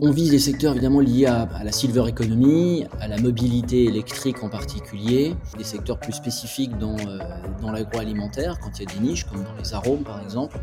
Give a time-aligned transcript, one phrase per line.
[0.00, 4.48] On vise des secteurs évidemment liés à, la silver economy, à la mobilité électrique en
[4.48, 7.18] particulier, des secteurs plus spécifiques dans, euh,
[7.60, 10.56] dans l'agroalimentaire, quand il y a des niches, comme dans les arômes par exemple,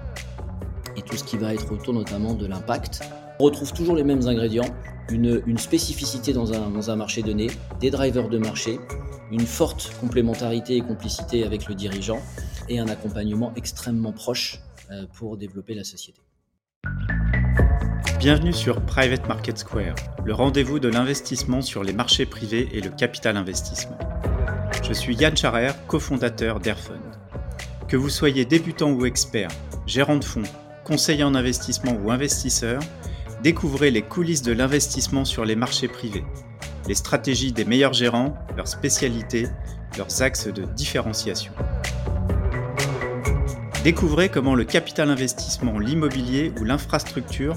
[0.96, 3.02] et tout ce qui va être autour notamment de l'impact.
[3.42, 4.74] On retrouve toujours les mêmes ingrédients,
[5.10, 7.48] une, une spécificité dans un, dans un marché donné,
[7.82, 8.80] des drivers de marché,
[9.34, 12.22] une forte complémentarité et complicité avec le dirigeant,
[12.70, 14.62] et un accompagnement extrêmement proche
[14.92, 16.25] euh, pour développer la société.
[18.26, 19.94] Bienvenue sur Private Market Square,
[20.26, 24.00] le rendez-vous de l'investissement sur les marchés privés et le capital investissement.
[24.82, 27.04] Je suis Yann Charer, cofondateur d'Airfund.
[27.88, 29.50] Que vous soyez débutant ou expert,
[29.86, 30.42] gérant de fonds,
[30.84, 32.82] conseiller en investissement ou investisseur,
[33.44, 36.26] découvrez les coulisses de l'investissement sur les marchés privés,
[36.88, 39.46] les stratégies des meilleurs gérants, leurs spécialités,
[40.00, 41.54] leurs axes de différenciation.
[43.86, 47.56] Découvrez comment le capital investissement, l'immobilier ou l'infrastructure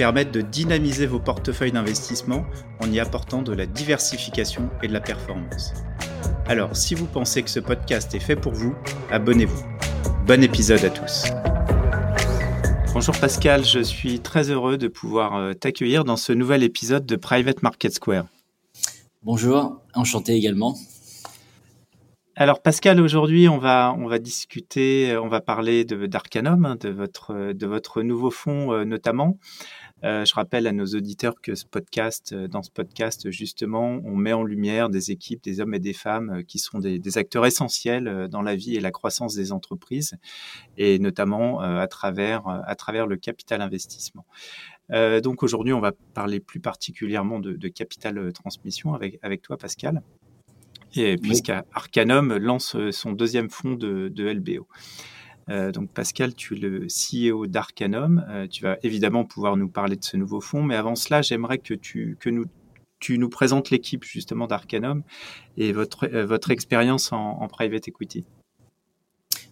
[0.00, 2.46] permettent de dynamiser vos portefeuilles d'investissement
[2.82, 5.74] en y apportant de la diversification et de la performance.
[6.46, 8.74] Alors, si vous pensez que ce podcast est fait pour vous,
[9.10, 9.62] abonnez-vous.
[10.26, 11.26] Bon épisode à tous.
[12.94, 17.16] Bonjour Pascal, je suis très heureux de pouvoir euh, t'accueillir dans ce nouvel épisode de
[17.16, 18.24] Private Market Square.
[19.22, 20.76] Bonjour, enchanté également.
[22.36, 26.88] Alors Pascal, aujourd'hui on va on va discuter, on va parler de d'Arcanum, hein, de
[26.88, 29.36] votre de votre nouveau fonds euh, notamment.
[30.04, 34.16] Euh, je rappelle à nos auditeurs que ce podcast, euh, dans ce podcast justement, on
[34.16, 37.46] met en lumière des équipes, des hommes et des femmes qui sont des, des acteurs
[37.46, 40.14] essentiels dans la vie et la croissance des entreprises,
[40.76, 44.24] et notamment à travers à travers le capital investissement.
[44.92, 49.56] Euh, donc aujourd'hui, on va parler plus particulièrement de, de capital transmission avec avec toi,
[49.56, 50.02] Pascal
[50.96, 54.66] et puisqu'Arcanum lance euh, son deuxième fonds de, LBO.
[55.48, 58.24] Euh, donc Pascal, tu es le CEO d'Arcanum.
[58.28, 61.58] Euh, tu vas évidemment pouvoir nous parler de ce nouveau fonds, mais avant cela, j'aimerais
[61.58, 62.16] que tu
[63.10, 65.02] nous présentes l'équipe justement d'Arcanum
[65.56, 68.24] et votre votre expérience en, private equity.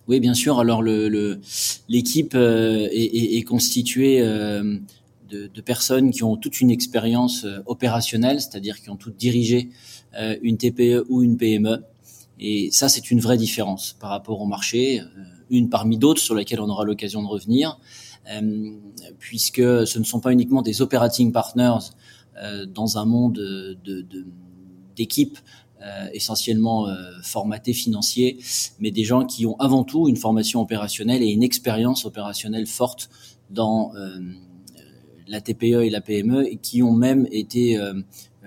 [0.06, 0.59] Oui, bien sûr.
[0.60, 4.81] Alors l'équipe est, constituée de,
[5.31, 9.69] de, personnes qui ont toute une expérience opérationnelle, c'est-à-dire qui ont toutes dirigé
[10.16, 11.84] euh, une TPE ou une PME.
[12.41, 15.04] Et ça, c'est une vraie différence par rapport au marché, euh,
[15.50, 17.78] une parmi d'autres sur lesquelles on aura l'occasion de revenir,
[18.31, 18.70] euh,
[19.19, 21.78] puisque ce ne sont pas uniquement des operating partners
[22.69, 24.06] dans un monde de,
[24.94, 25.38] d'équipes
[26.12, 26.86] essentiellement
[27.25, 28.38] formatées financiers,
[28.78, 33.10] mais des gens qui ont avant tout une formation opérationnelle et une expérience opérationnelle forte
[33.50, 33.91] dans
[35.28, 37.94] la TPE et la PME et qui ont même été euh,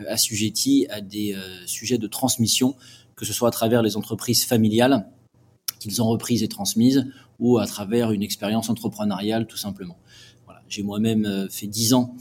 [0.08, 2.76] assujettis à des euh, sujets de transmission,
[3.16, 5.08] que ce soit à travers les entreprises familiales
[5.82, 7.08] qu'ils ont reprises et transmises,
[7.40, 9.98] ou à travers une expérience entrepreneuriale tout simplement.
[10.46, 10.62] Voilà.
[10.70, 12.16] J'ai moi-même euh, fait dix ans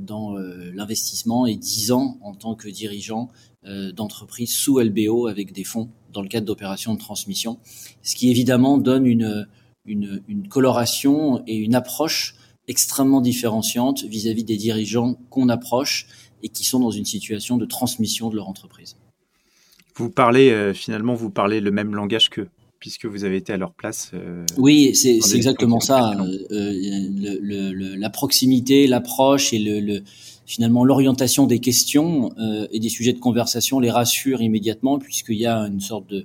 [0.00, 0.36] dans
[0.72, 3.28] l'investissement et dix ans en tant que dirigeant
[3.64, 7.58] d'entreprise sous LBO avec des fonds dans le cadre d'opérations de transmission,
[8.02, 9.48] ce qui évidemment donne une,
[9.84, 12.36] une, une coloration et une approche
[12.68, 16.06] extrêmement différenciante vis-à-vis -vis des dirigeants qu'on approche
[16.42, 18.96] et qui sont dans une situation de transmission de leur entreprise.
[19.96, 23.56] Vous parlez euh, finalement, vous parlez le même langage qu'eux, puisque vous avez été à
[23.56, 24.10] leur place.
[24.14, 26.12] Euh, oui, c'est exactement ça.
[26.50, 26.72] Euh,
[27.40, 30.02] le, la proximité, l'approche et le,
[30.46, 32.32] finalement l'orientation des questions
[32.70, 36.24] et des sujets de conversation les rassure immédiatement, puisqu'il y a une sorte de,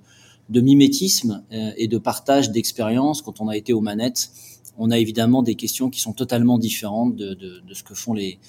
[0.50, 4.30] de mimétisme et de partage d'expérience quand on a été aux manettes
[4.78, 8.14] on a évidemment des questions qui sont totalement différentes de, de, de ce que font
[8.14, 8.40] les,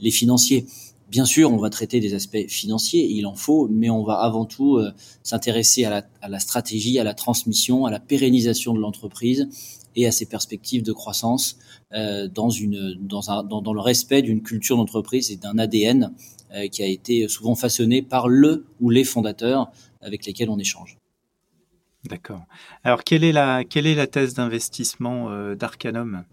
[0.00, 0.66] les financiers.
[1.08, 4.44] Bien sûr, on va traiter des aspects financiers, il en faut, mais on va avant
[4.44, 4.90] tout euh,
[5.22, 9.48] s'intéresser à la, stratégie, à la transmission, à la pérennisation de l'entreprise
[9.94, 11.58] et à ses perspectives de croissance
[11.92, 16.12] euh, dans, le respect d'une culture d'entreprise et d'un ADN
[16.54, 20.98] euh, qui a été souvent façonné par le ou les fondateurs avec lesquels on échange.
[22.04, 22.42] D'accord.
[22.82, 26.24] Alors, quelle est la, quelle est la thèse d'investissement d'Arcanum?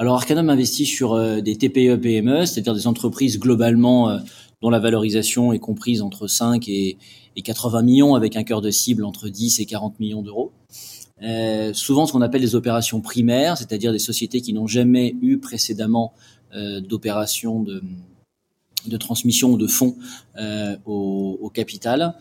[0.00, 4.18] Alors Arcanum investit sur euh, des TPE-PME, c'est-à-dire des entreprises globalement euh,
[4.62, 6.96] dont la valorisation est comprise entre 5 et,
[7.44, 10.52] 80 millions, avec un cœur de cible entre 10 et 40 millions d'euros.
[11.22, 15.38] Euh, souvent ce qu'on appelle des opérations primaires, c'est-à-dire des sociétés qui n'ont jamais eu
[15.38, 16.14] précédemment
[16.54, 19.96] d'opérations de, transmission de fonds
[20.84, 22.14] au, au, capital.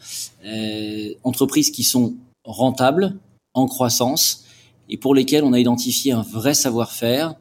[1.23, 3.17] entreprises qui sont rentables,
[3.53, 4.45] en croissance,
[4.89, 7.35] et pour lesquelles on a identifié un vrai savoir-faire,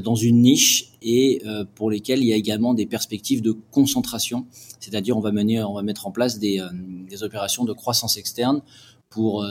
[0.00, 4.46] dans une niche et euh, pour lesquels il y a également des perspectives de concentration,
[4.80, 6.66] c'est-à-dire on va mener, on va mettre en place des, euh,
[7.08, 8.62] des opérations de croissance externe
[9.10, 9.42] pour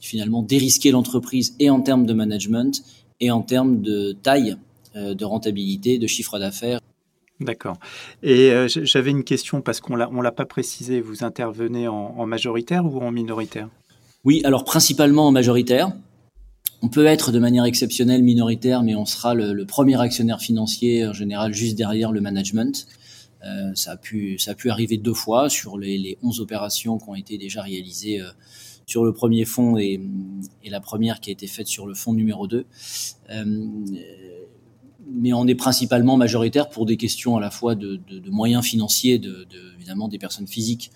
[0.00, 2.82] finalement dérisquer l'entreprise et en termes de management
[3.20, 4.56] et en termes de taille,
[4.94, 6.80] de rentabilité, de chiffre d'affaires.
[7.38, 7.76] D'accord.
[8.22, 11.02] Et j'avais une question parce qu'on on l'a pas précisé.
[11.02, 13.68] Vous intervenez en majoritaire ou en minoritaire?
[14.24, 15.92] Oui, alors principalement en majoritaire.
[16.84, 21.14] On peut être de manière exceptionnelle minoritaire, mais on sera le, premier actionnaire financier en
[21.14, 22.86] général juste derrière le management.
[23.42, 24.38] Euh, ça, a pu,
[24.68, 28.28] arriver deux fois sur les, les 11 opérations qui ont été déjà réalisées euh,
[28.84, 29.98] sur le premier fonds et,
[30.66, 32.66] la première qui a été faite sur le fonds numéro 2.
[33.30, 33.68] Euh,
[35.10, 37.98] mais on est principalement majoritaire pour des questions à la fois de,
[38.28, 39.46] moyens financiers, de,
[39.78, 40.90] évidemment des personnes physiques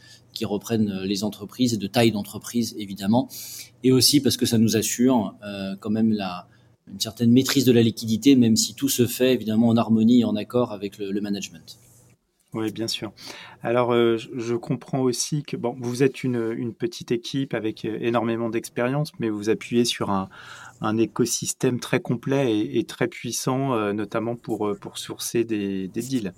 [0.44, 3.28] reprennent euh, les entreprises et de taille d'entreprise évidemment,
[3.84, 6.48] et aussi parce que ça nous assure euh, quand même la,
[6.92, 10.24] une certaine maîtrise de la liquidité, même si tout se fait évidemment en harmonie et
[10.24, 11.78] en accord avec le, management.
[12.54, 13.12] Oui, bien sûr.
[13.62, 19.28] Alors, euh, je comprends aussi que vous êtes une, petite équipe avec énormément d'expérience, mais
[19.28, 20.30] vous appuyez sur un,
[20.80, 26.32] un écosystème très complet et, très puissant, notamment pour, sourcer des deals.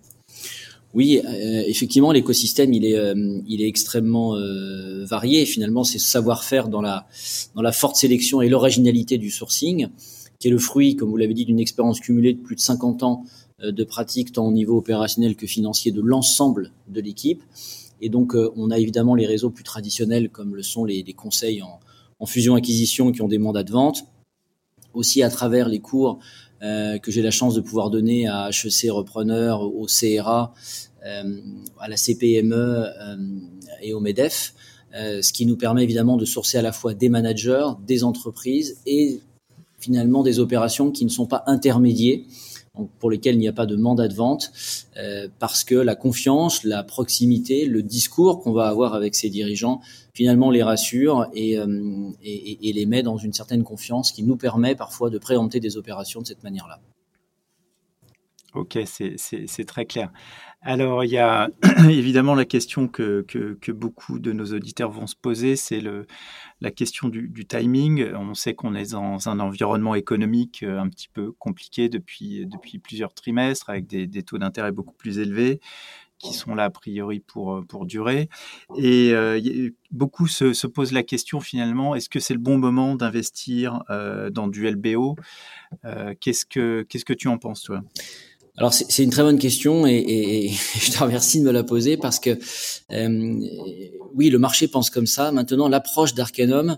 [0.93, 5.47] Oui, euh, effectivement, l'écosystème il est euh, il est extrêmement euh, varié.
[5.47, 7.07] Finalement, c'est ce savoir-faire dans la
[7.55, 9.89] dans la forte sélection et l'originalité du sourcing,
[10.41, 13.03] qui est le fruit, comme vous l'avez dit, d'une expérience cumulée de plus de 50
[13.05, 13.25] ans
[13.63, 17.43] de pratique tant au niveau opérationnel que financier de l'ensemble de l'équipe.
[18.01, 21.61] Et donc, on a évidemment les réseaux plus traditionnels comme le sont les, les conseils
[21.61, 21.79] en,
[22.21, 24.05] en fusion-acquisition qui ont des mandats de vente,
[24.95, 28.91] aussi à travers les cours euh, que j'ai la chance de pouvoir donner à HEC
[28.91, 30.53] Repreneur, au CRA,
[31.07, 31.41] euh,
[31.79, 33.17] à la CPME euh,
[33.81, 34.55] et au MEDEF,
[34.93, 39.21] ce qui nous permet évidemment de sourcer à la fois des managers, des entreprises et
[39.79, 42.27] finalement des opérations qui ne sont pas intermédiées
[42.99, 44.53] pour lesquels il n'y a pas de mandat de vente,
[44.97, 49.81] euh, parce que la confiance, la proximité, le discours qu'on va avoir avec ces dirigeants,
[50.15, 54.37] finalement les rassure et, euh, et, et, les met dans une certaine confiance qui nous
[54.37, 56.81] permet parfois de préempter des opérations de cette manière-là.
[58.55, 60.11] Ok, c'est très clair.
[60.63, 61.49] Alors, il y a
[61.89, 63.25] évidemment la question que,
[63.69, 65.83] beaucoup de nos auditeurs vont se poser, c'est
[66.61, 68.13] la question du, timing.
[68.15, 72.47] On sait qu'on est dans un environnement économique euh, un petit peu compliqué depuis,
[72.83, 75.61] plusieurs trimestres, avec des, taux d'intérêt beaucoup plus élevés
[76.19, 78.29] qui sont là a priori pour, euh, durer.
[78.77, 82.97] Et euh, beaucoup se, se, posent la question finalement, est-ce que c'est le bon moment
[82.97, 83.83] d'investir
[84.31, 85.17] dans du LBO
[86.21, 87.81] Qu'est-ce que Qu'est-ce que tu en penses toi?
[88.71, 92.39] C'est une très bonne question et, je te remercie de me la poser parce que
[92.93, 93.41] euh,
[94.15, 95.33] oui, le marché pense comme ça.
[95.33, 96.77] Maintenant, l'approche d'Arcanum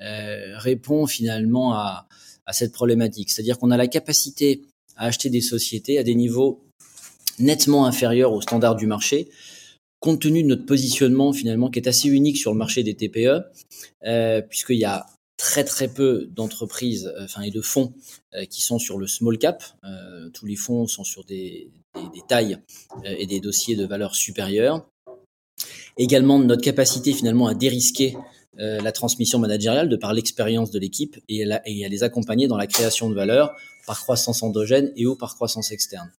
[0.00, 2.06] euh, répond finalement à,
[2.46, 3.30] à cette problématique.
[3.30, 4.62] C'est-à-dire qu'on a la capacité
[4.96, 6.64] à acheter des sociétés à des niveaux
[7.38, 9.28] nettement inférieurs aux standards du marché,
[10.00, 13.42] compte tenu de notre positionnement finalement qui est assez unique sur le marché des TPE,
[14.06, 15.06] euh, puisqu'il y a
[15.36, 17.92] très très peu d'entreprises euh, enfin et de fonds
[18.34, 19.62] euh, qui sont sur le small cap.
[19.84, 21.70] Euh, tous les fonds sont sur des,
[22.28, 22.58] tailles
[23.04, 24.88] et des dossiers de valeur supérieure.
[25.96, 28.16] Également notre capacité finalement à dérisquer
[28.56, 32.66] la transmission managériale de par l'expérience de l'équipe et, et, à les accompagner dans la
[32.66, 33.52] création de valeur
[33.86, 36.10] par croissance endogène et ou par croissance externe.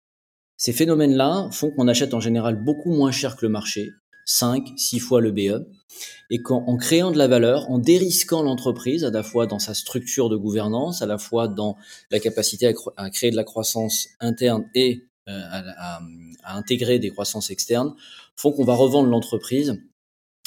[0.58, 3.92] Ces phénomènes-là font qu'on achète en général beaucoup moins cher que le marché,
[4.26, 5.68] 5, 6 fois le BE,
[6.30, 10.30] et qu'en créant de la valeur, en dérisquant l'entreprise, à la fois dans sa structure
[10.30, 11.78] de gouvernance, à la fois dans
[12.12, 16.00] la capacité à, créer de la croissance interne et euh, à,
[16.44, 17.96] à, intégrer des croissances externes,
[18.36, 19.82] font qu'on va revendre l'entreprise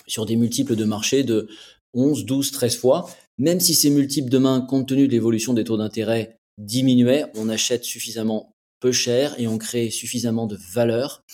[0.06, 1.48] sur des multiples de marché de
[1.94, 3.08] 11, 12, 13 fois,
[3.38, 7.84] même si ces multiples demain, compte tenu de l'évolution des taux d'intérêt, diminuaient, on achète
[7.84, 11.24] suffisamment peu cher et on crée suffisamment de valeur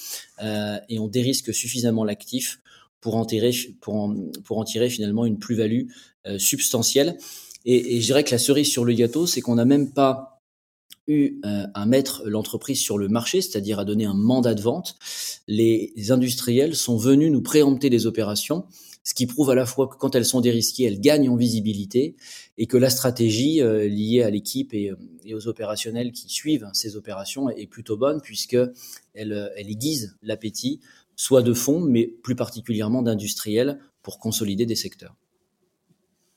[0.42, 2.60] euh, et on dérisque suffisamment l'actif
[3.00, 5.88] pour en tirer, pour pour en finalement une plus-value
[6.26, 7.18] euh, substantielle.
[7.66, 10.42] Et, je dirais que la cerise sur le gâteau, c'est qu'on n'a même pas
[11.06, 14.96] eu euh, à mettre l'entreprise sur le marché, c'est-à-dire à donner un mandat de vente.
[15.46, 18.64] Les industriels sont venus nous préempter les opérations
[19.04, 22.16] ce qui prouve à la fois que quand elles sont dérisquées, elles gagnent en visibilité
[22.56, 26.68] et que la stratégie euh, liée à l'équipe et, euh, et, aux opérationnels qui suivent
[26.72, 28.56] ces opérations est plutôt bonne puisque
[29.14, 30.80] elle, euh, elle aiguise l'appétit
[31.16, 35.14] soit de fonds, mais plus particulièrement d'industriels pour consolider des secteurs.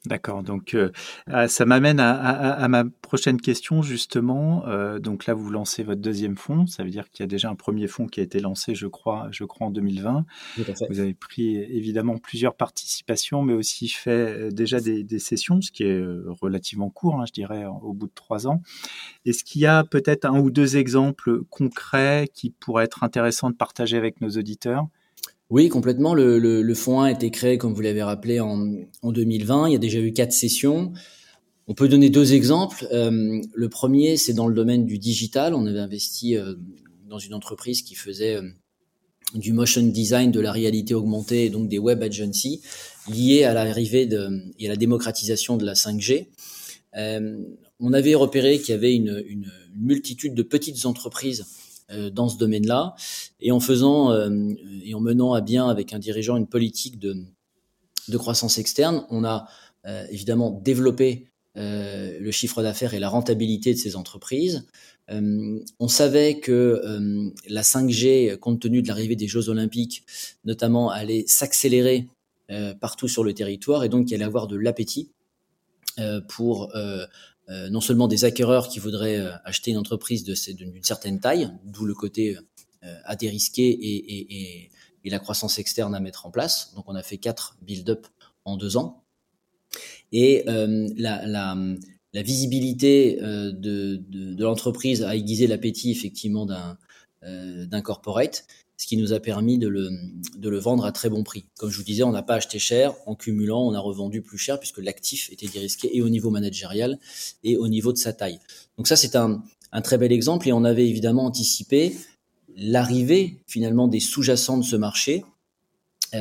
[0.06, 0.42] D'accord.
[0.44, 0.92] Donc, euh,
[1.26, 4.66] ah, ça m'amène à, à, à, ma prochaine question, justement.
[4.68, 6.66] Euh, donc là, vous lancez votre deuxième fonds.
[6.66, 8.88] Ça veut dire qu'il y a déjà un premier fonds qui a été lancé, je
[8.88, 10.26] crois, je crois en 2020.
[10.90, 15.72] Vous avez pris évidemment plusieurs participations, mais aussi fait euh, déjà des, des sessions, ce
[15.72, 18.62] qui est euh, relativement court, hein, je dirais, au bout de trois ans.
[19.26, 23.56] Est-ce qu'il y a peut-être un ou deux exemples concrets qui pourraient être intéressants de
[23.56, 24.88] partager avec nos auditeurs?
[25.50, 26.14] Oui, complètement.
[26.14, 28.68] Le, le, fonds 1 a été créé, comme vous l'avez rappelé, en,
[29.02, 29.70] en, 2020.
[29.70, 30.94] Il y a déjà eu quatre sessions.
[31.68, 32.88] On peut donner deux exemples.
[32.92, 35.54] Euh, le premier, c'est dans le domaine du digital.
[35.54, 36.56] On avait investi euh,
[37.10, 38.38] dans une entreprise qui faisait
[39.34, 42.62] du motion design, de la réalité augmentée et donc des web agencies
[43.10, 44.10] liées à l'arrivée
[44.60, 46.28] et à la démocratisation de la 5G.
[46.96, 47.38] Euh,
[47.80, 49.24] on avait repéré qu'il y avait une,
[49.80, 52.96] multitude de petites entreprises euh, dans ce domaine-là
[53.40, 54.30] et en faisant euh,
[54.84, 57.16] et en menant à bien avec un dirigeant une politique de,
[58.08, 59.48] de croissance externe, on a
[59.86, 64.68] euh, évidemment développé euh, le chiffre d'affaires et la rentabilité de ces entreprises.
[65.10, 70.04] Euh, on savait que euh, la 5G, compte tenu de l'arrivée des Jeux Olympiques,
[70.46, 72.08] notamment, allait s'accélérer
[72.80, 75.12] partout sur le territoire et donc il allait avoir de l'appétit
[76.30, 76.72] pour
[77.50, 82.38] non seulement des acquéreurs qui voudraient acheter une entreprise d'une certaine taille, d'où le côté
[82.82, 84.66] à dérisquer et,
[85.04, 86.74] et, la croissance externe à mettre en place.
[86.76, 88.08] Donc on a fait quatre build-up
[88.44, 89.06] en deux ans.
[90.12, 91.56] Et euh, la,
[92.14, 96.78] visibilité euh, de, l'entreprise a aiguisé l'appétit effectivement d'un
[97.24, 98.46] euh, d'un corporate,
[98.78, 101.46] ce qui nous a permis de le, vendre à très bon prix.
[101.58, 104.38] Comme je vous disais, on n'a pas acheté cher, en cumulant, on a revendu plus
[104.38, 107.00] cher puisque l'actif était dérisqué et au niveau managérial
[107.44, 108.40] et au niveau de sa taille.
[108.78, 109.42] Donc ça, c'est un,
[109.84, 111.96] très bel exemple et on avait évidemment anticipé
[112.56, 115.24] l'arrivée finalement des sous-jacents de ce marché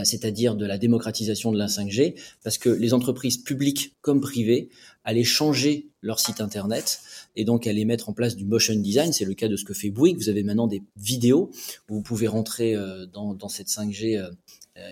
[0.04, 4.68] c'est-à-dire de la démocratisation de la 5G, parce que les entreprises publiques comme privées
[5.04, 7.00] allaient changer leur site internet
[7.36, 9.12] et donc allaient mettre en place du motion design.
[9.12, 10.16] C'est le cas de ce que fait Bouygues.
[10.16, 11.50] Vous avez maintenant des vidéos
[11.88, 14.30] où vous pouvez rentrer euh, dans, dans cette 5G euh,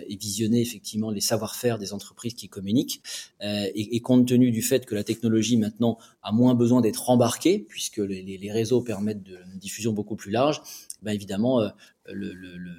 [0.07, 3.03] et visionner effectivement les savoir-faire des entreprises qui communiquent.
[3.41, 7.59] Et, et, compte tenu du fait que la technologie maintenant a moins besoin d'être embarquée,
[7.59, 10.59] puisque les, les, réseaux permettent de, une diffusion beaucoup plus large,
[11.03, 11.61] ben évidemment,
[12.07, 12.71] le, le, le,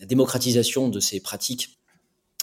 [0.00, 1.78] la démocratisation de ces pratiques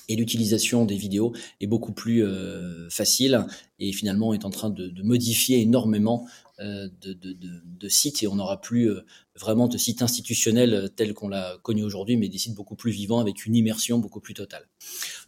[0.09, 3.45] et l'utilisation des vidéos est beaucoup plus euh, facile
[3.79, 6.27] et finalement est en train de, modifier énormément
[6.59, 9.01] euh, de, sites et on n'aura plus euh,
[9.35, 13.19] vraiment de sites institutionnels tels qu'on l'a connu aujourd'hui, mais des sites beaucoup plus vivants
[13.19, 14.67] avec une immersion beaucoup plus totale.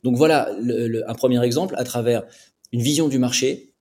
[0.03, 0.49] Donc voilà
[1.07, 2.23] un premier exemple à travers
[2.71, 3.73] une vision du marché,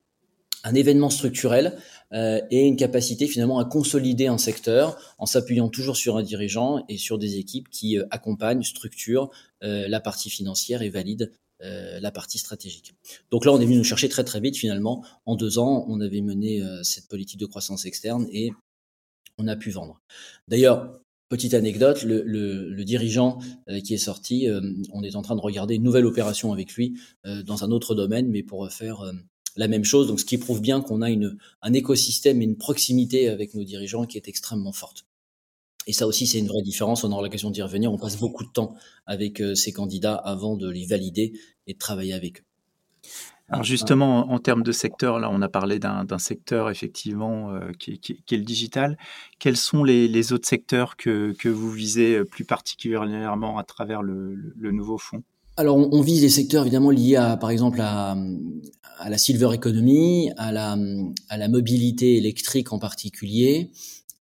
[0.64, 1.78] un événement structurel
[2.12, 6.84] euh, et une capacité finalement à consolider un secteur en s'appuyant toujours sur un dirigeant
[6.88, 9.30] et sur des équipes qui euh, accompagnent, structurent
[9.62, 11.30] euh, la partie financière et valident
[11.62, 12.94] euh, la partie stratégique.
[13.30, 15.04] Donc là, on est venu nous chercher très très vite finalement.
[15.26, 18.52] En deux ans, on avait mené euh, cette politique de croissance externe et
[19.38, 20.00] on a pu vendre.
[20.46, 23.38] D'ailleurs, Petite anecdote, le, le, le dirigeant
[23.68, 24.62] euh, qui est sorti, euh,
[24.94, 27.94] on est en train de regarder une nouvelle opération avec lui euh, dans un autre
[27.94, 29.02] domaine, mais pour faire
[29.58, 30.06] la même chose.
[30.06, 33.64] Donc, ce qui prouve bien qu'on a une, un écosystème et une proximité avec nos
[33.64, 35.04] dirigeants qui est extrêmement forte.
[35.86, 37.02] Et ça aussi, c'est une vraie différence.
[37.02, 37.92] On aura l'occasion d'y revenir.
[37.92, 38.74] On passe beaucoup de temps
[39.06, 41.32] avec euh, ces candidats avant de les valider
[41.66, 42.44] et de travailler avec eux.
[43.50, 47.98] Alors justement, en, termes de secteur, là, on a parlé d'un secteur effectivement euh, qui,
[47.98, 48.98] qui, qui, est le digital.
[49.38, 54.70] Quels sont les, les autres secteurs que, que, vous visez plus particulièrement à travers le
[54.70, 55.22] nouveau fonds?
[55.58, 58.16] Alors, on, vise des secteurs évidemment liés à, par exemple, à,
[59.08, 63.72] la silver economy, à la, mobilité électrique en particulier,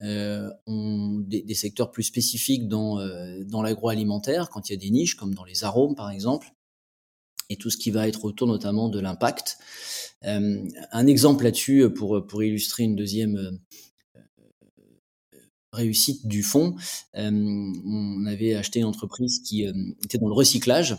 [0.02, 4.80] euh, on, des, des, secteurs plus spécifiques dans, euh, dans l'agroalimentaire, quand il y a
[4.80, 6.54] des niches, comme dans les arômes par exemple,
[7.50, 9.58] et tout ce qui va être autour notamment de l'impact.
[10.24, 10.64] Euh,
[10.94, 13.60] un exemple là-dessus, pour, pour illustrer une deuxième
[15.74, 16.78] réussite du fonds,
[17.14, 19.64] on avait acheté une entreprise qui
[20.02, 20.96] était dans le recyclage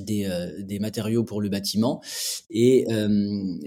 [0.00, 2.02] des, euh, des matériaux pour le bâtiment.
[2.50, 3.58] Et euh,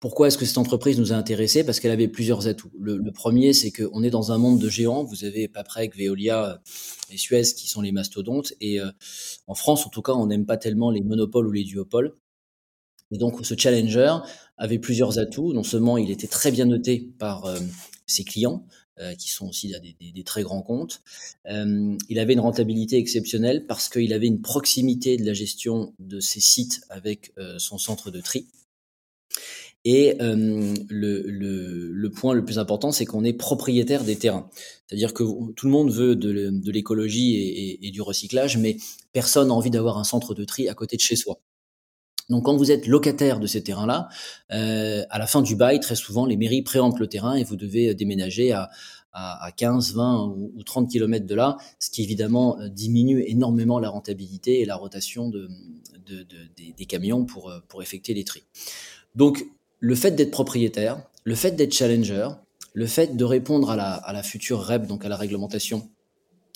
[0.00, 1.64] pourquoi est-ce que cette entreprise nous a intéressés?
[1.64, 2.70] Parce qu'elle avait plusieurs atouts.
[2.78, 5.02] Le, premier, c'est qu'on est dans un monde de géants.
[5.02, 6.62] Vous avez Paprec, Veolia
[7.10, 8.52] et Suez qui sont les mastodontes.
[8.60, 8.90] Et euh,
[9.48, 12.14] en France, en tout cas, on n'aime pas tellement les monopoles ou les duopoles.
[13.10, 14.18] Et donc, ce challenger
[14.56, 15.52] avait plusieurs atouts.
[15.52, 17.58] Non seulement il était très bien noté par euh,
[18.06, 18.66] ses clients,
[19.00, 21.02] euh, qui sont aussi des, des, des très grands comptes.
[21.46, 26.20] Euh, il avait une rentabilité exceptionnelle parce qu'il avait une proximité de la gestion de
[26.20, 28.46] ses sites avec euh, son centre de tri.
[29.84, 34.50] Et euh, le, le, le, point le plus important, c'est qu'on est propriétaire des terrains.
[34.86, 38.76] C'est-à-dire que tout le monde veut de l'écologie et, et, et, du recyclage, mais
[39.12, 41.40] personne n'a envie d'avoir un centre de tri à côté de chez soi.
[42.28, 44.08] Donc quand vous êtes locataire de ces terrains-là,
[44.52, 47.56] euh, à la fin du bail, très souvent, les mairies préemptent le terrain et vous
[47.56, 48.70] devez déménager à,
[49.12, 53.24] à, à 15, 20 ou, ou 30 kilomètres de là, ce qui évidemment euh, diminue
[53.26, 55.48] énormément la rentabilité et la rotation de,
[56.06, 58.44] de, de des, des, camions pour, euh, pour effectuer les tris.
[59.14, 59.46] Donc
[59.80, 62.28] le fait d'être propriétaire, le fait d'être challenger,
[62.74, 65.88] le fait de répondre à la, à la future REP, donc à la réglementation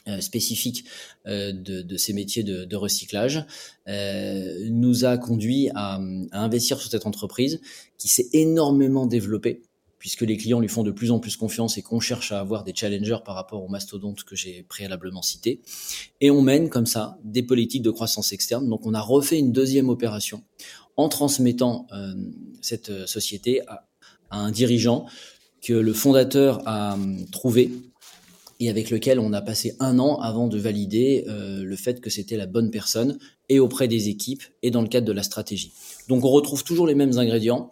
[0.09, 0.85] euh, spécifique
[1.27, 3.45] euh, de, de, ces métiers de, de recyclage
[3.89, 6.01] euh, nous a conduit à,
[6.33, 7.61] à, investir sur cette entreprise
[7.99, 9.63] qui s'est énormément développée
[10.03, 12.65] puisque les clients lui font de plus en plus confiance et qu'on cherche à avoir
[12.65, 15.61] des challengers par rapport aux mastodontes que j'ai préalablement cités.
[16.21, 18.69] Et on mène comme ça des politiques de croissance externe.
[18.69, 20.43] Donc on a refait une deuxième opération
[20.97, 22.15] en transmettant euh,
[22.61, 23.87] cette euh, société à,
[24.33, 25.07] un dirigeant
[25.63, 27.71] que le fondateur a hum, trouvé
[28.61, 32.11] et avec lequel on a passé un an avant de valider euh, le fait que
[32.11, 33.19] c'était la bonne personne
[33.49, 35.73] et auprès des équipes et dans le cadre de la stratégie.
[36.09, 37.71] Donc on retrouve toujours les mêmes ingrédients,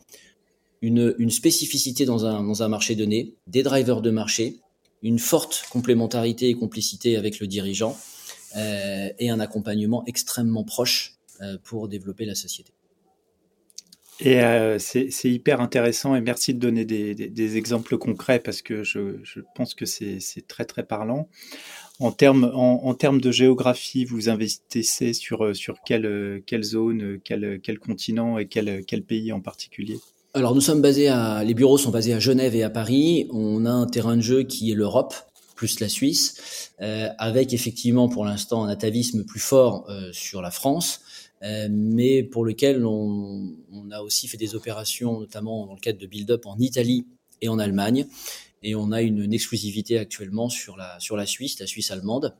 [0.82, 4.60] une, spécificité dans un, dans un marché donné, des drivers de marché,
[5.02, 7.96] une forte complémentarité et complicité avec le dirigeant
[8.56, 12.72] euh, et un accompagnement extrêmement proche euh, pour développer la société.
[14.22, 19.00] Et euh, c'est hyper intéressant et merci de donner des, exemples concrets parce que je,
[19.54, 21.28] pense que c'est très très parlant.
[22.00, 29.02] En termes de géographie, vous investissez sur sur quelle quelle zone, quel continent et quel
[29.06, 29.98] pays en particulier?
[30.32, 33.26] Alors nous sommes basés à, les bureaux sont basés à Genève et à Paris.
[33.32, 35.14] On a un terrain de jeu qui est l'Europe
[35.60, 40.50] plus la Suisse, euh, avec effectivement pour l'instant un atavisme plus fort euh, sur la
[40.50, 41.02] France,
[41.42, 43.54] euh, mais pour lequel on,
[43.90, 47.04] a aussi fait des opérations, notamment dans le cadre de build-up en Italie
[47.42, 48.06] et en Allemagne,
[48.62, 52.34] et on a une, une, exclusivité actuellement sur la sur la Suisse, la Suisse allemande,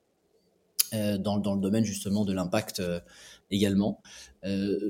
[0.92, 2.82] dans, dans le domaine justement de l'impact
[3.50, 4.02] également.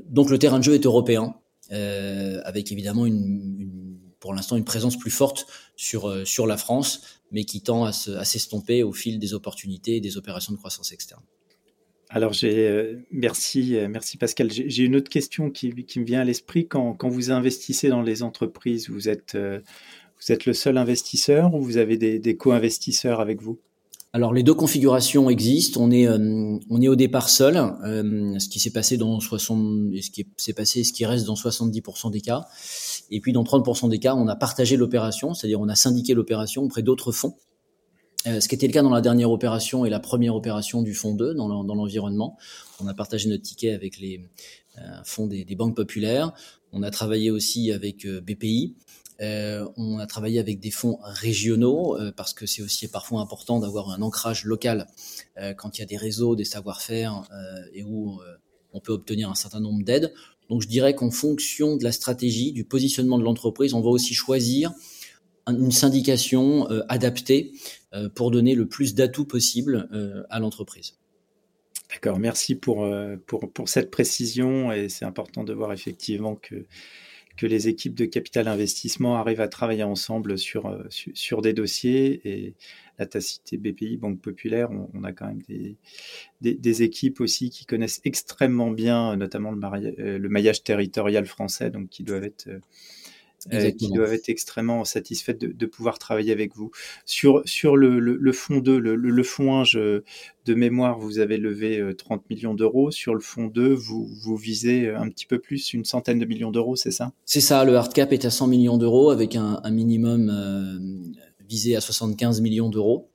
[0.09, 1.35] donc le terrain de jeu est européen.
[1.71, 5.47] Avec évidemment une, pour l'instant une présence plus forte
[5.77, 10.17] sur, sur la France, mais qui tend à s'estomper au fil des opportunités et des
[10.17, 11.23] opérations de croissance externe.
[12.09, 14.51] Alors, j'ai, euh, merci, merci Pascal.
[14.51, 16.67] J'ai une autre question qui, qui me vient à l'esprit.
[16.67, 21.63] Quand, quand, vous investissez dans les entreprises, vous êtes, vous êtes le seul investisseur ou
[21.63, 23.61] vous avez des, des co-investisseurs avec vous?
[24.13, 25.81] Alors les deux configurations existent.
[25.81, 27.57] On est euh, on est au départ seul.
[27.57, 31.27] Euh, ce qui s'est passé dans 60 et ce qui s'est passé, ce qui reste
[31.27, 32.47] dans 70% des cas.
[33.11, 36.63] Et puis dans 30% des cas, on a partagé l'opération, c'est-à-dire on a syndiqué l'opération
[36.63, 37.37] auprès d'autres fonds.
[38.27, 40.95] Euh, ce qui était le cas dans la dernière opération et la première opération du
[40.95, 42.37] fonds 2 dans l'environnement.
[42.83, 44.29] On a partagé notre ticket avec les
[45.05, 46.33] fonds des, des, banques populaires.
[46.73, 48.77] On a travaillé aussi avec BPI.
[49.21, 53.61] Euh, on a travaillé avec des fonds régionaux euh, parce que c'est aussi parfois important
[53.61, 54.87] d'avoir un ancrage local
[55.37, 57.25] euh, quand il y a des réseaux, des savoir-faire
[57.75, 58.19] et où
[58.73, 60.13] on peut obtenir un certain nombre d'aides.
[60.51, 64.13] Donc je dirais qu'en fonction de la stratégie, du positionnement de l'entreprise, on va aussi
[64.13, 64.73] choisir
[65.47, 67.53] une syndication adaptée
[68.15, 69.89] pour donner le plus d'atouts possible
[70.29, 70.99] à l'entreprise.
[71.91, 72.87] D'accord, merci pour,
[73.67, 76.67] cette précision et c'est important de voir effectivement que
[77.41, 82.21] que les équipes de capital investissement arrivent à travailler ensemble sur, euh, sur, des dossiers.
[82.29, 82.55] Et
[82.99, 85.79] la tacité BPI, Banque Populaire, on, a quand même des,
[86.43, 89.59] des, équipes aussi qui connaissent extrêmement bien, notamment le,
[89.99, 92.51] euh, le maillage territorial français, donc qui doivent être
[93.53, 96.71] euh, euh, qui doivent être extrêmement satisfaites de, de, pouvoir travailler avec vous.
[97.07, 100.03] Sur, sur le, le, le fonds 2, le, le, fonds 1, je,
[100.45, 102.91] de mémoire, vous avez levé 30 euh, millions d'euros.
[102.91, 106.51] Sur le fonds 2, vous, vous visez un petit peu plus, une centaine de millions
[106.51, 107.13] d'euros, c'est ça?
[107.25, 110.79] C'est ça, le hard cap est à 100 millions d'euros avec un, un minimum euh,
[111.49, 113.09] visé à 75 millions d'euros.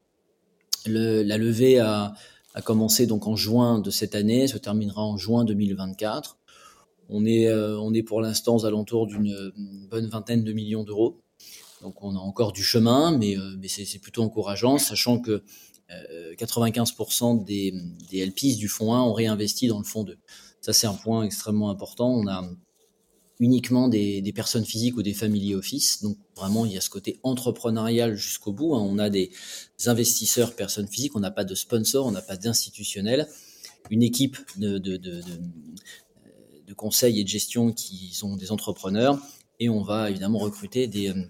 [0.88, 2.14] la levée a,
[2.56, 6.38] a commencé donc en juin de cette année, se terminera en juin 2024.
[7.10, 9.52] On est, euh, on est pour l'instant aux alentours d'une
[9.90, 11.22] bonne vingtaine de millions d'euros.
[11.82, 15.44] Donc on a encore du chemin, mais, euh, c'est plutôt encourageant, sachant que
[16.38, 20.18] 95% euh, des, LPs du fonds 1 ont réinvesti dans le fonds 2.
[20.62, 22.10] Ça, c'est un point extrêmement important.
[22.10, 22.44] On a
[23.40, 26.02] uniquement des, personnes physiques ou des family office.
[26.02, 28.76] Donc vraiment, il y a ce côté entrepreneurial jusqu'au bout.
[28.76, 28.82] Hein.
[28.82, 29.32] On a des
[29.86, 33.28] investisseurs personnes physiques, on n'a pas de sponsor, on n'a pas d'institutionnel.
[33.92, 34.98] Une équipe de,
[36.66, 39.20] de conseil et de gestion qui sont des entrepreneurs
[39.60, 41.24] et on va évidemment recruter des, euh,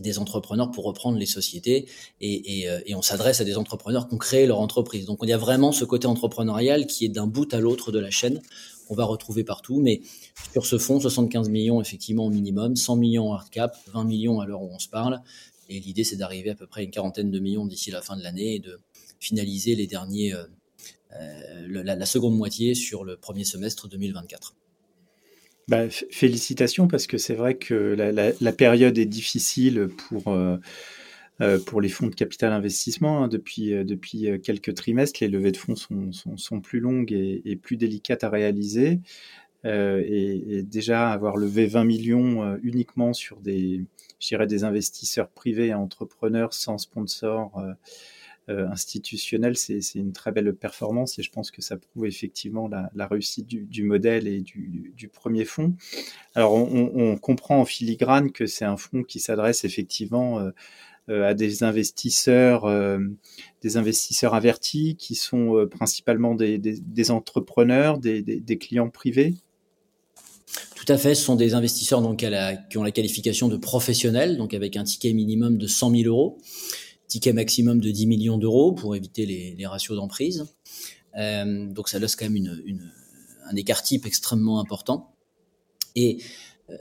[0.00, 1.86] des entrepreneurs pour reprendre les sociétés
[2.20, 5.06] et, et, euh, et on s'adresse à des entrepreneurs qui ont créé leur entreprise.
[5.06, 7.98] Donc il y a vraiment ce côté entrepreneurial qui est d'un bout à l'autre de
[7.98, 8.42] la chaîne
[8.86, 9.80] qu'on va retrouver partout.
[9.80, 10.02] Mais
[10.52, 14.46] sur ce fonds, 75 millions effectivement au minimum, 100 millions hard cap, 20 millions à
[14.46, 15.22] l'heure où on se parle.
[15.68, 18.22] Et l'idée c'est d'arriver à peu près une quarantaine de millions d'ici la fin de
[18.22, 18.80] l'année et de
[19.18, 20.34] finaliser les derniers
[21.20, 24.54] euh, la, seconde moitié sur le premier semestre 2024.
[25.68, 30.58] Bah, félicitations parce que c'est vrai que la, période est difficile pour, euh,
[31.40, 33.24] euh, pour les fonds de capital investissement.
[33.24, 33.28] Hein.
[33.28, 38.24] Depuis, depuis quelques trimestres, les levées de fonds sont, sont, plus longues et, plus délicates
[38.24, 39.00] à réaliser.
[39.64, 43.82] et, déjà avoir levé 20 millions uniquement sur des,
[44.48, 47.60] des investisseurs privés et entrepreneurs sans sponsor
[48.48, 53.46] institutionnel, c'est une très belle performance et je pense que ça prouve effectivement la, réussite
[53.46, 55.74] du, modèle et du, premier fonds.
[56.34, 60.50] Alors, on, comprend en filigrane que c'est un fonds qui s'adresse effectivement
[61.08, 62.68] à des investisseurs,
[63.62, 69.34] des investisseurs avertis qui sont principalement des, entrepreneurs, des clients privés.
[70.74, 72.24] Tout à fait, ce sont des investisseurs donc
[72.70, 76.38] qui ont la qualification de professionnels, donc avec un ticket minimum de 100 000 euros,
[77.08, 80.46] ticket maximum de 10 millions d'euros pour éviter les, ratios d'emprise.
[81.16, 82.92] Euh, donc ça laisse quand même une,
[83.48, 85.14] un écart type extrêmement important.
[85.94, 86.18] Et
[86.70, 86.76] euh,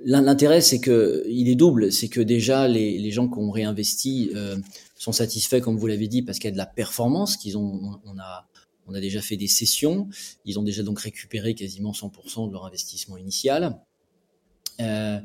[0.00, 4.56] l'intérêt, c'est que il est double, c'est que déjà les, gens qui ont réinvesti euh,
[4.96, 8.00] sont satisfaits, comme vous l'avez dit, parce qu'il y a de la performance qu'ils ont.
[8.04, 8.48] On a
[8.88, 10.08] on a déjà fait des sessions.
[10.46, 13.78] Ils ont déjà donc récupéré quasiment 100% de leur investissement initial.
[14.80, 15.18] Euh,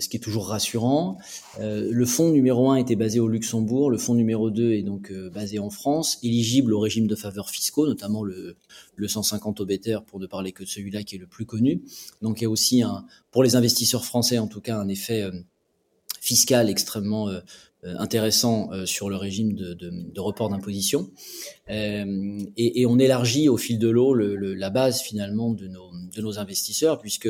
[0.00, 1.18] ce qui est toujours rassurant.
[1.60, 5.12] Euh, le fonds numéro 1 était basé au Luxembourg, le fonds numéro 2 est donc
[5.12, 8.56] euh, basé en France, éligible au régime de faveurs fiscaux, notamment le,
[8.96, 11.82] le 150 au better, pour ne parler que de celui-là qui est le plus connu.
[12.22, 15.24] Donc il y a aussi, un, pour les investisseurs français en tout cas, un effet
[16.20, 17.30] fiscal extrêmement
[17.84, 21.12] euh, intéressant euh, sur le régime de, de, de report d'imposition.
[21.70, 25.92] Euh, et, et, on élargit au fil de l'eau le, la base finalement de nos,
[26.12, 27.28] de nos investisseurs, puisque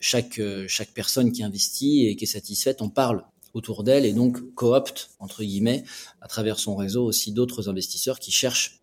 [0.00, 4.54] chaque, chaque personne qui investit et qui est satisfaite, on parle autour d'elle et donc
[4.54, 5.84] coopte, entre guillemets,
[6.20, 8.82] à travers son réseau aussi d'autres investisseurs qui cherchent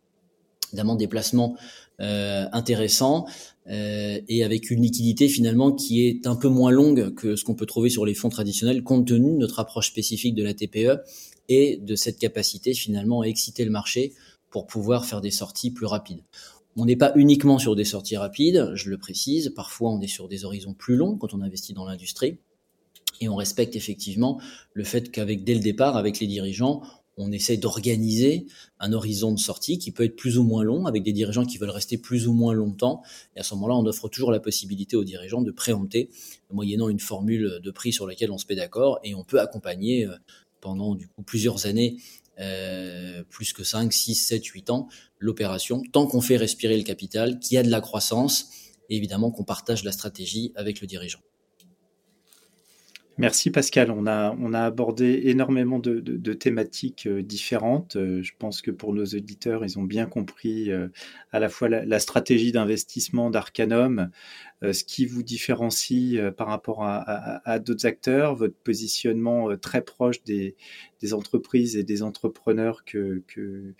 [0.72, 1.56] évidemment des placements
[2.02, 3.28] euh, intéressants
[3.70, 7.54] euh, et avec une liquidité finalement qui est un peu moins longue que ce qu'on
[7.54, 11.04] peut trouver sur les fonds traditionnels compte tenu de notre approche spécifique de la TPE
[11.50, 14.14] et de cette capacité finalement à exciter le marché
[14.50, 16.24] pour pouvoir faire des sorties plus rapides.
[16.76, 20.28] On n'est pas uniquement sur des sorties rapides, je le précise, parfois on est sur
[20.28, 22.38] des horizons plus longs quand on investit dans l'industrie
[23.22, 24.40] et on respecte effectivement
[24.74, 26.82] le fait qu'avec dès le départ avec les dirigeants,
[27.18, 28.48] on essaie d'organiser
[28.80, 31.60] un horizon de sortie qui peut être plus ou moins long, avec des dirigeants qui
[31.60, 33.04] veulent rester plus ou moins longtemps.
[33.36, 36.10] Et à ce moment-là, on offre toujours la possibilité aux dirigeants de préempter,
[36.52, 40.06] moyennant une formule de prix sur laquelle on se met d'accord, et on peut accompagner
[40.06, 40.16] euh,
[40.60, 41.98] pendant du coup plusieurs années,
[42.40, 44.88] euh, plus que 5, 6, 7, 8 ans,
[45.20, 48.50] l'opération, tant qu'on fait respirer le capital, qu'il y a de la croissance,
[48.90, 51.22] et évidemment qu'on partage la stratégie avec le dirigeant.
[53.20, 53.92] Merci Pascal.
[53.92, 57.96] On a, on a abordé énormément de, thématiques euh, différentes.
[57.96, 60.88] Euh, je pense que pour nos auditeurs, ils ont bien compris euh,
[61.32, 64.10] à la fois la, stratégie d'investissement d'Arcanum,
[64.64, 70.56] ce qui vous différencie par rapport à, d'autres acteurs, votre positionnement très proche des,
[71.02, 73.74] des, entreprises et des entrepreneurs que, que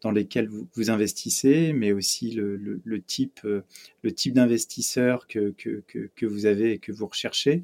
[0.00, 3.62] dans lesquels vous, investissez, mais aussi le, type, euh,
[4.02, 7.62] le type d'investisseur que, que, que, vous avez et que vous recherchez.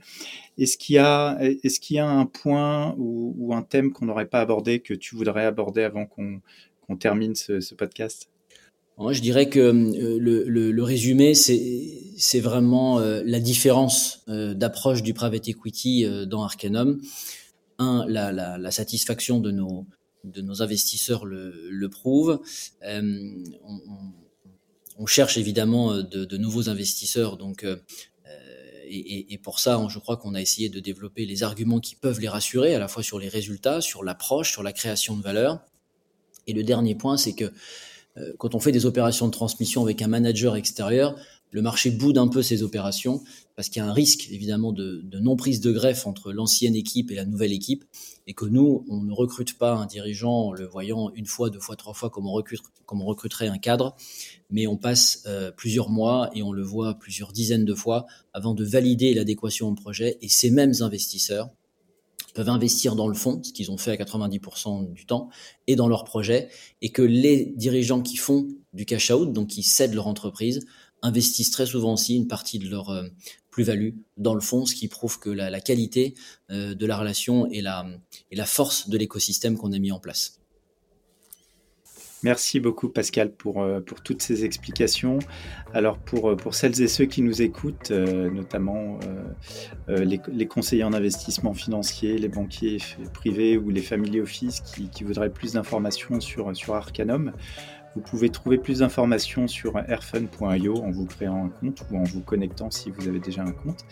[0.59, 4.29] Est-ce qu'il y a, est-ce qu'il y a un point ou, un thème qu'on n'aurait
[4.29, 6.41] pas abordé que tu voudrais aborder avant qu'on
[6.87, 8.29] qu'on termine ce, ce podcast?
[9.11, 15.15] Je dirais que euh, le, le, le, résumé, c'est vraiment euh, la différence d'approche du
[15.15, 17.01] private equity dans Arcanum.
[17.79, 19.87] Un, la, la, la, satisfaction de nos,
[20.31, 22.41] de nos investisseurs le, le prouvent.
[22.85, 23.45] Euh,
[24.99, 27.77] on, cherche évidemment euh, de, de nouveaux investisseurs, donc euh,
[28.89, 32.21] et, et, pour ça, je crois qu'on a essayé de développer les arguments qui peuvent
[32.21, 35.61] les rassurer, à la fois sur les résultats, sur l'approche, sur la création de valeur.
[36.47, 37.53] Et le dernier point, c'est que
[38.39, 41.17] quand on fait des opérations de transmission avec un manager extérieur,
[41.51, 43.23] le marché boude un peu ces opérations
[43.55, 46.75] parce qu'il y a un risque évidemment de, de non prise de greffe entre l'ancienne
[46.75, 47.85] équipe et la nouvelle équipe
[48.27, 51.61] et que nous on ne recrute pas un dirigeant en le voyant une fois, deux
[51.61, 53.97] fois, trois fois comme on, recrute, comme on recruterait un cadre,
[54.51, 58.55] mais on passe euh, plusieurs mois et on le voit plusieurs dizaines de fois avant
[58.55, 61.51] de valider l'adéquation au projet et ces mêmes investisseurs
[62.37, 65.31] peuvent investir dans le fond, ce qu'ils ont fait à 90% du temps,
[65.67, 66.49] et dans leur projet,
[66.83, 70.67] et que les dirigeants qui font du cash out, donc qui cèdent leur entreprise,
[71.03, 73.05] investissent très souvent aussi une partie de leur euh,
[73.51, 76.15] plus-value dans le fond, ce qui prouve que la, qualité
[76.51, 77.87] euh, de la relation et la,
[78.45, 80.41] force de l'écosystème qu'on a mis en place.
[82.23, 85.19] Merci beaucoup Pascal pour, euh, toutes ces explications.
[85.73, 88.99] Alors pour, celles et ceux qui nous écoutent, notamment
[89.87, 92.79] les, les, conseillers en investissement financier, les banquiers
[93.13, 97.33] privés ou les family office qui, qui voudraient plus d'informations sur, sur Arcanum,
[97.97, 102.21] vous pouvez trouver plus d'informations sur airfun.io en vous créant un compte ou en vous
[102.21, 103.87] connectant si vous avez déjà un compte.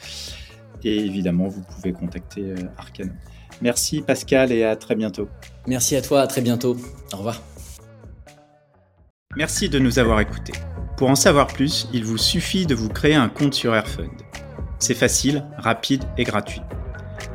[0.83, 3.17] Et évidemment, vous pouvez contacter euh, Arcane.
[3.63, 5.27] Merci Pascal et à très bientôt.
[5.67, 6.77] Merci à toi, à très bientôt.
[7.15, 7.41] Au revoir.
[9.37, 10.53] Merci de nous avoir écoutés.
[10.99, 14.11] Pour en savoir plus, il vous suffit de vous créer un compte sur Airfund.
[14.81, 16.61] C'est facile, rapide et gratuit.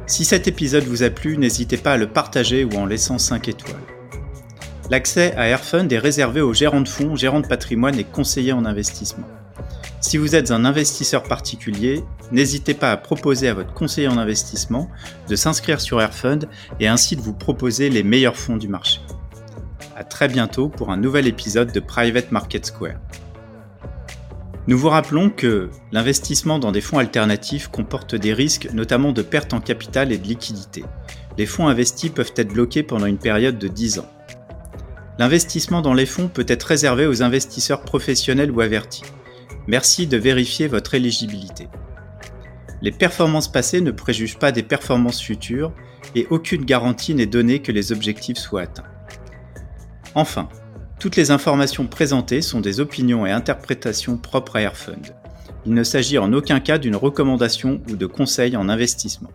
[0.06, 3.48] Si cet épisode vous a plu, n'hésitez pas à le partager ou en laissant 5
[3.48, 3.99] étoiles.
[4.90, 8.66] L'accès à Airfund est réservé aux gérants de fonds, gérants de patrimoine et conseillers en
[8.66, 9.28] investissement.
[10.02, 14.90] Si vous êtes un investisseur particulier, n'hésitez pas à proposer à votre conseiller en investissement
[15.28, 16.48] de s'inscrire sur Airfund
[16.80, 19.00] et ainsi de vous proposer les meilleurs fonds du marché.
[19.96, 22.98] À très bientôt pour un nouvel épisode de Private Market Square.
[24.66, 29.54] Nous vous rappelons que l'investissement dans des fonds alternatifs comporte des risques, notamment de perte
[29.54, 30.84] en capital et de liquidité.
[31.38, 34.10] Les fonds investis peuvent être bloqués pendant une période de 10 ans.
[35.20, 39.04] L'investissement dans les fonds peut être réservé aux investisseurs professionnels ou avertis.
[39.68, 41.68] Merci de vérifier votre éligibilité.
[42.82, 45.74] Les performances passées ne préjugent pas des performances futures
[46.16, 48.86] et aucune garantie n'est donnée que les objectifs soient atteints.
[50.16, 50.48] Enfin,
[51.02, 55.14] toutes les informations présentées sont des opinions et interprétations propres à Airfund.
[55.66, 59.32] Il ne s'agit en aucun cas d'une recommandation ou de conseil en investissement.